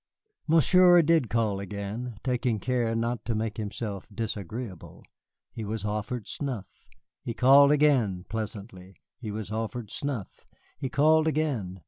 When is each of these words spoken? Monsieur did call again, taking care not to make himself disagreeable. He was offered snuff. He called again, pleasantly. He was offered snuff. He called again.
Monsieur 0.47 1.03
did 1.03 1.29
call 1.29 1.59
again, 1.59 2.15
taking 2.23 2.57
care 2.59 2.95
not 2.95 3.23
to 3.25 3.35
make 3.35 3.57
himself 3.57 4.07
disagreeable. 4.11 5.03
He 5.51 5.63
was 5.63 5.85
offered 5.85 6.27
snuff. 6.27 6.65
He 7.21 7.35
called 7.35 7.71
again, 7.71 8.25
pleasantly. 8.27 8.95
He 9.19 9.29
was 9.29 9.51
offered 9.51 9.91
snuff. 9.91 10.47
He 10.79 10.89
called 10.89 11.27
again. 11.27 11.79